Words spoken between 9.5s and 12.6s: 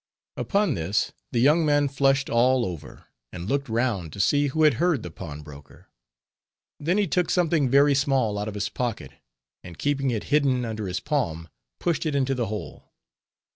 and keeping it hidden under his palm, pushed it into the